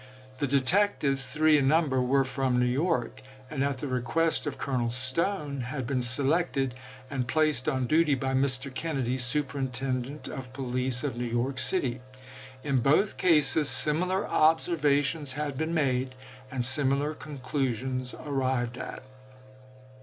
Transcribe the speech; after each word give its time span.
The 0.39 0.47
detectives, 0.47 1.27
three 1.27 1.59
in 1.59 1.67
number, 1.67 2.01
were 2.01 2.25
from 2.25 2.59
New 2.59 2.65
York, 2.65 3.21
and 3.51 3.63
at 3.63 3.77
the 3.77 3.87
request 3.87 4.47
of 4.47 4.57
Colonel 4.57 4.89
Stone 4.89 5.59
had 5.61 5.85
been 5.85 6.01
selected 6.01 6.73
and 7.11 7.27
placed 7.27 7.69
on 7.69 7.85
duty 7.85 8.15
by 8.15 8.33
Mr. 8.33 8.73
Kennedy, 8.73 9.19
Superintendent 9.19 10.27
of 10.27 10.53
Police 10.53 11.03
of 11.03 11.17
New 11.17 11.25
York 11.27 11.59
City.1 11.59 11.99
In 12.63 12.79
both 12.79 13.17
cases 13.17 13.69
similar 13.69 14.27
observations 14.27 15.33
had 15.33 15.55
been 15.55 15.75
made, 15.75 16.15
and 16.49 16.65
similar 16.65 17.13
conclusions 17.13 18.15
arrived 18.25 18.79
at. 18.79 19.03